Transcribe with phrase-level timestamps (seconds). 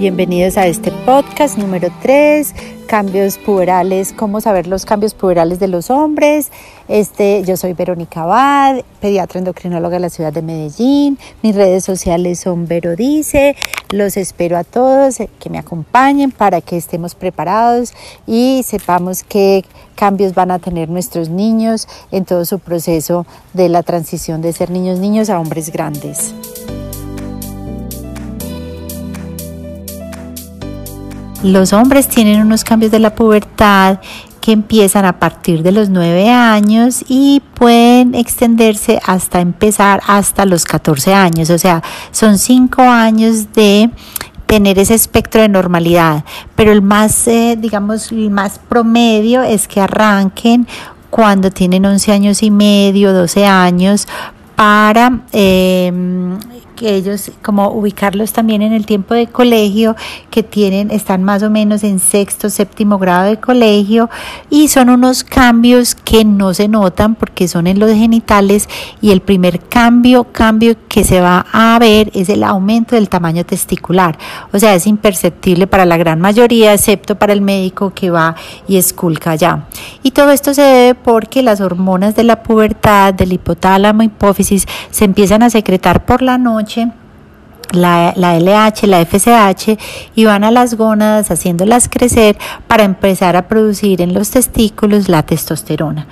[0.00, 2.54] Bienvenidos a este podcast número 3,
[2.86, 6.50] cambios puberales, cómo saber los cambios puberales de los hombres.
[6.88, 11.18] Este, yo soy Verónica Abad, pediatra endocrinóloga de la ciudad de Medellín.
[11.42, 13.56] Mis redes sociales son Vero Dice.
[13.90, 17.92] Los espero a todos que me acompañen para que estemos preparados
[18.26, 23.82] y sepamos qué cambios van a tener nuestros niños en todo su proceso de la
[23.82, 26.34] transición de ser niños niños a hombres grandes.
[31.42, 33.98] Los hombres tienen unos cambios de la pubertad
[34.42, 40.64] que empiezan a partir de los 9 años y pueden extenderse hasta empezar hasta los
[40.64, 41.48] 14 años.
[41.50, 43.90] O sea, son 5 años de
[44.46, 46.24] tener ese espectro de normalidad,
[46.56, 50.66] pero el más, eh, digamos, el más promedio es que arranquen
[51.08, 54.08] cuando tienen 11 años y medio, 12 años,
[54.56, 55.92] para eh,
[56.88, 59.96] ellos como ubicarlos también en el tiempo de colegio
[60.30, 64.08] que tienen están más o menos en sexto séptimo grado de colegio
[64.48, 68.68] y son unos cambios que no se notan porque son en los genitales
[69.00, 73.44] y el primer cambio cambio que se va a ver es el aumento del tamaño
[73.44, 74.18] testicular.
[74.52, 78.34] O sea es imperceptible para la gran mayoría excepto para el médico que va
[78.66, 79.66] y esculca ya
[80.02, 85.04] y todo esto se debe porque las hormonas de la pubertad del hipotálamo hipófisis se
[85.04, 86.69] empiezan a secretar por la noche
[87.72, 89.76] la, LH, la FSH
[90.14, 95.22] y van a las gónadas haciéndolas crecer para empezar a producir en los testículos la
[95.22, 96.06] testosterona.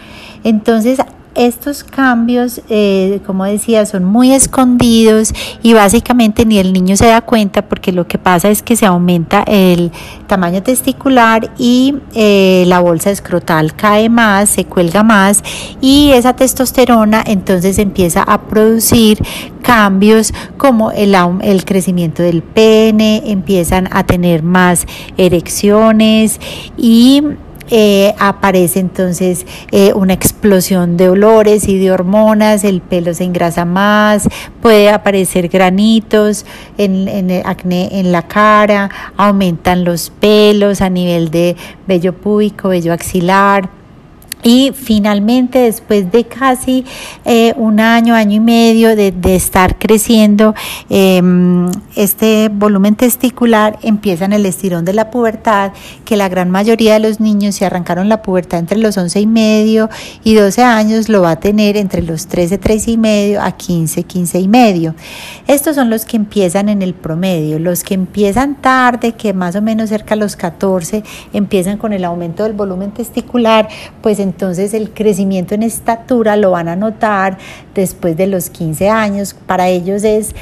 [0.45, 1.01] Entonces
[1.35, 7.21] estos cambios, eh, como decía, son muy escondidos y básicamente ni el niño se da
[7.21, 9.93] cuenta porque lo que pasa es que se aumenta el
[10.27, 15.43] tamaño testicular y eh, la bolsa escrotal cae más, se cuelga más
[15.81, 19.23] y esa testosterona entonces empieza a producir
[19.63, 26.41] cambios como el, el crecimiento del pene, empiezan a tener más erecciones
[26.77, 27.23] y
[27.71, 33.65] eh, aparece entonces eh, una explosión de olores y de hormonas, el pelo se engrasa
[33.65, 34.29] más,
[34.61, 36.47] puede aparecer granitos
[36.77, 42.93] en, el acné en la cara, aumentan los pelos a nivel de vello púbico, vello
[42.93, 43.78] axilar
[44.43, 46.85] y finalmente, después de casi
[47.25, 50.55] eh, un año, año y medio de, estar creciendo
[50.89, 55.73] em, este volumen testicular, empiezan el estirón de la pubertad,
[56.05, 59.27] que la gran mayoría de los niños, si arrancaron la pubertad entre los 11 y
[59.27, 59.91] medio
[60.25, 64.05] y 12 años, lo va a tener entre los 13, 13 y medio a 15,
[64.05, 64.95] 15 y medio.
[65.47, 67.59] Estos son los que empiezan en el promedio.
[67.59, 72.05] Los que empiezan tarde, que más o menos cerca de los 14, empiezan con el
[72.05, 73.69] aumento del volumen testicular,
[74.01, 77.39] pues entonces el crecimiento en estatura lo van a notar
[77.75, 79.35] después de los 15 años.
[79.35, 80.35] Para ellos es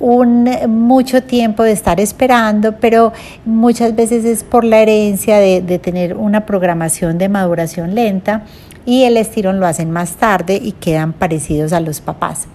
[0.00, 3.12] un mucho tiempo de estar esperando, pero
[3.44, 8.44] muchas veces es por la herencia de, de, tener una programación de maduración lenta
[8.84, 12.46] y el estirón lo hacen más tarde y quedan parecidos a los papás.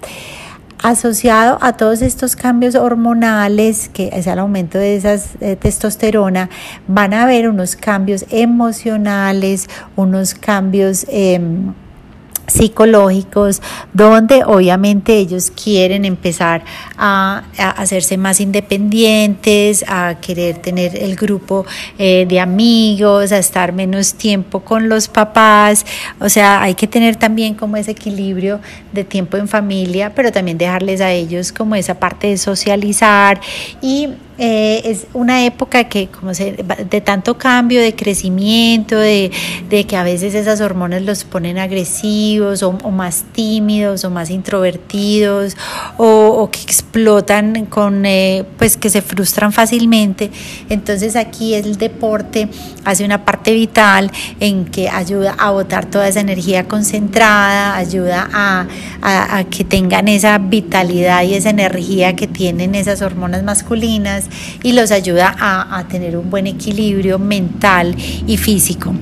[0.84, 6.50] Asociado a todos estos cambios hormonales, que es el aumento de esa eh, testosterona,
[6.90, 11.06] van a haber unos cambios emocionales, unos cambios...
[11.08, 11.74] Em,
[12.48, 13.62] psicológicos
[13.94, 16.64] donde obviamente ellos quieren empezar
[16.98, 21.66] a, hacerse más independientes, a querer tener el grupo
[21.98, 25.86] eh, de amigos, a estar menos tiempo con los papás,
[26.20, 28.60] o sea, hay que tener también como ese equilibrio
[28.92, 33.40] de tiempo en familia, pero también dejarles a ellos como esa parte de socializar
[33.82, 34.10] y
[34.40, 36.54] eh, es una época que como se,
[36.90, 39.32] de tanto cambio, de crecimiento, de,
[39.88, 45.56] que a veces esas hormonas los ponen agresivos o, más tímidos o más introvertidos
[45.98, 50.32] o, que explotan con, eh, pues que se frustran fácilmente.
[50.70, 52.50] Entonces aquí el deporte
[52.86, 58.68] hace una parte vital en que ayuda a botar toda esa energía concentrada, ayuda a,
[59.02, 64.23] a que tengan esa vitalidad y esa energía que tienen esas hormonas masculinas
[64.64, 67.96] y los ayuda a, tener un buen equilibrio mental
[68.28, 68.94] y físico.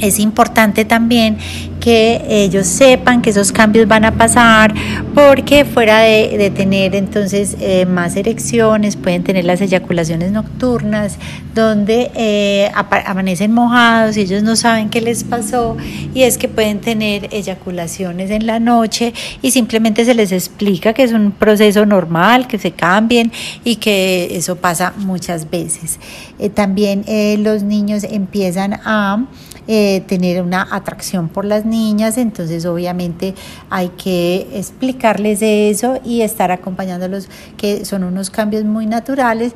[0.00, 1.38] Es importante también
[1.84, 4.72] que ellos sepan que esos cambios van a pasar
[5.14, 11.18] porque fuera de, tener entonces eh, más erecciones pueden tener las eyaculaciones nocturnas
[11.54, 15.76] donde eh, amanecen mojados y ellos no saben qué les pasó
[16.14, 21.02] y es que pueden tener eyaculaciones en la noche y simplemente se les explica que
[21.02, 23.30] es un proceso normal, que se cambien
[23.62, 25.98] y que eso pasa muchas veces.
[26.38, 27.04] Eh, también
[27.44, 29.26] los niños empiezan a
[29.66, 33.34] tener una atracción por las niñas, entonces obviamente
[33.70, 39.52] hay que explicarles eso y estar acompañándolos, que son unos cambios muy naturales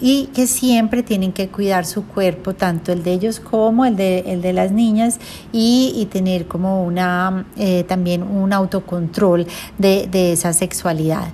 [0.00, 4.20] y que siempre tienen que cuidar su cuerpo, tanto el de ellos como el de,
[4.26, 5.18] el de las niñas,
[5.52, 9.46] y, tener como una, eh, también un autocontrol
[9.78, 11.28] de, de esa sexualidad.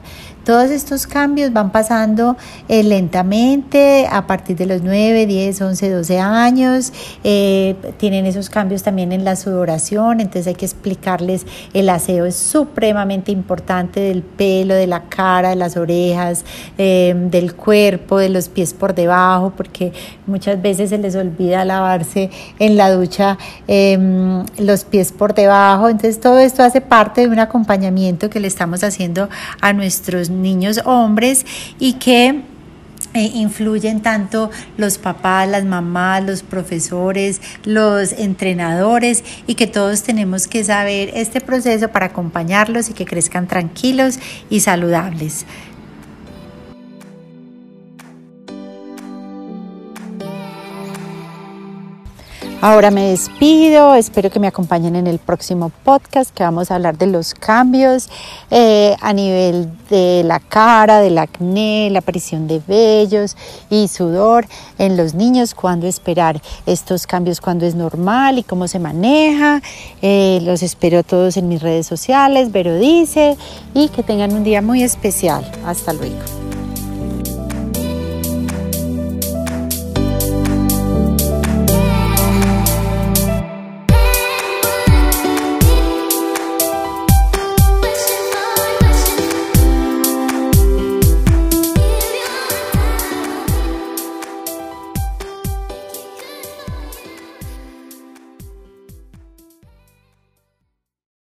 [0.47, 2.37] Todos estos cambios van pasando
[2.69, 6.93] eh, lentamente a partir de los 9, 10, 11, 12 años.
[7.25, 12.37] Eh, tienen esos cambios también en la sudoración, entonces hay que explicarles el aseo es
[12.37, 16.45] supremamente importante del pelo, de la cara, de las orejas,
[16.79, 19.93] eh, del cuerpo, de los pies por debajo, porque
[20.29, 25.89] muchas veces se les olvida lavarse en la ducha em, los pies por debajo.
[25.89, 29.29] Entonces todo esto hace parte de un acompañamiento que le estamos haciendo
[29.61, 31.45] a nuestros niños hombres
[31.79, 32.43] y que
[33.17, 40.47] eh, influyen tanto los papás, las mamás, los profesores, los entrenadores y que todos tenemos
[40.47, 44.19] que saber este proceso para acompañarlos y que crezcan tranquilos
[44.51, 45.47] y saludables.
[52.63, 56.97] Ahora me despido, espero que me acompañen en el próximo podcast que vamos a hablar
[56.97, 58.09] de los cambios
[58.51, 63.37] eh, a nivel de la cara, del acné, la aparición de vellos
[63.69, 64.47] y sudor
[64.79, 69.61] en los niños, cuándo esperar estos cambios, cuándo es normal y cómo se maneja.
[70.01, 73.37] Eh, los espero todos en mis redes sociales, Vero dice,
[73.75, 75.45] y que tengan un día muy especial.
[75.67, 76.46] Hasta luego.